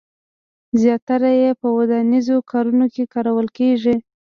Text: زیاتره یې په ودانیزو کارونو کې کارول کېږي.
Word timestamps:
زیاتره 0.81 1.29
یې 1.41 1.51
په 1.61 1.67
ودانیزو 1.77 2.35
کارونو 2.51 2.85
کې 2.93 3.03
کارول 3.13 3.47
کېږي. 3.57 3.95